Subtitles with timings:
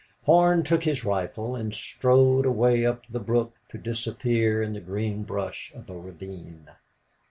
[0.23, 5.21] Horn took his rifle and strode away up the brook to disappear in the green
[5.21, 6.69] brush of a ravine.